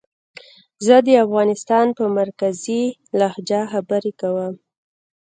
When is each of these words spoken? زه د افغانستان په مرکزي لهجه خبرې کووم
زه 0.85 0.95
د 1.07 1.09
افغانستان 1.25 1.85
په 1.97 2.03
مرکزي 2.17 2.83
لهجه 3.19 3.61
خبرې 3.71 4.11
کووم 4.21 4.53